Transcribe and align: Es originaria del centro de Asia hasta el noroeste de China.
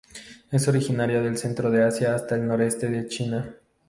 Es 0.51 0.67
originaria 0.67 1.21
del 1.21 1.37
centro 1.37 1.69
de 1.69 1.83
Asia 1.83 2.15
hasta 2.15 2.33
el 2.33 2.47
noroeste 2.47 2.87
de 2.89 3.07
China. 3.07 3.53